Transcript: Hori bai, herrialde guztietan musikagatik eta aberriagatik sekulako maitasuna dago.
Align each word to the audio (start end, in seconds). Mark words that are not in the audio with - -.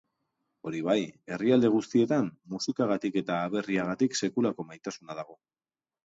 Hori 0.67 0.79
bai, 0.85 1.01
herrialde 1.33 1.69
guztietan 1.73 2.31
musikagatik 2.53 3.19
eta 3.21 3.35
aberriagatik 3.49 4.17
sekulako 4.21 4.65
maitasuna 4.71 5.19
dago. 5.21 5.37